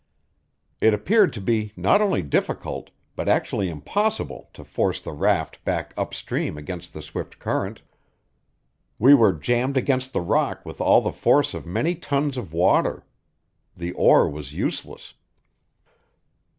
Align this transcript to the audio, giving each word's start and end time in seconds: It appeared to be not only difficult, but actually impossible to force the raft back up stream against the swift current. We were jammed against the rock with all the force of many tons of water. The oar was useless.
It 0.79 0.95
appeared 0.95 1.31
to 1.33 1.39
be 1.41 1.73
not 1.75 2.01
only 2.01 2.23
difficult, 2.23 2.89
but 3.15 3.29
actually 3.29 3.69
impossible 3.69 4.49
to 4.53 4.63
force 4.63 4.99
the 4.99 5.11
raft 5.13 5.63
back 5.63 5.93
up 5.95 6.15
stream 6.15 6.57
against 6.57 6.91
the 6.91 7.03
swift 7.03 7.37
current. 7.37 7.83
We 8.97 9.13
were 9.13 9.31
jammed 9.31 9.77
against 9.77 10.11
the 10.11 10.21
rock 10.21 10.65
with 10.65 10.81
all 10.81 11.01
the 11.01 11.13
force 11.13 11.53
of 11.53 11.67
many 11.67 11.93
tons 11.93 12.35
of 12.35 12.51
water. 12.51 13.05
The 13.75 13.91
oar 13.91 14.27
was 14.27 14.53
useless. 14.55 15.13